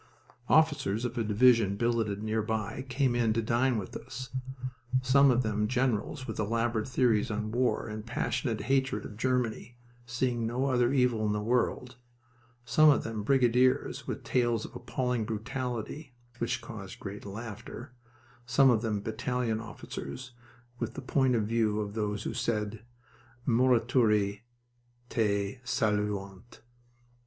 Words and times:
Officers 0.49 1.05
of 1.05 1.15
a 1.15 1.23
division 1.23 1.75
billeted 1.75 2.23
nearby 2.23 2.87
came 2.89 3.13
in 3.13 3.33
to 3.33 3.41
dine 3.43 3.77
with 3.77 3.95
us, 3.95 4.31
some 5.03 5.29
of 5.29 5.43
them 5.43 5.67
generals 5.67 6.25
with 6.25 6.39
elaborate 6.39 6.87
theories 6.87 7.29
on 7.29 7.51
war 7.51 7.85
and 7.87 7.99
a 8.01 8.05
passionate 8.07 8.61
hatred 8.61 9.05
of 9.05 9.15
Germany, 9.15 9.77
seeing 10.07 10.47
no 10.47 10.65
other 10.65 10.91
evil 10.91 11.23
in 11.27 11.33
the 11.33 11.39
world; 11.39 11.97
some 12.65 12.89
of 12.89 13.03
them 13.03 13.21
brigadiers 13.23 14.07
with 14.07 14.23
tales 14.23 14.65
of 14.65 14.75
appalling 14.75 15.23
brutality 15.23 16.15
(which 16.39 16.61
caused 16.63 16.99
great 16.99 17.23
laughter), 17.23 17.93
some 18.47 18.71
of 18.71 18.81
them 18.81 19.01
battalion 19.03 19.59
officers 19.59 20.31
with 20.79 20.95
the 20.95 21.01
point 21.03 21.35
of 21.35 21.43
view 21.43 21.79
of 21.79 21.93
those 21.93 22.23
who 22.23 22.33
said, 22.33 22.81
"Morituri 23.47 24.41
te 25.09 25.59
saluant!" 25.63 26.61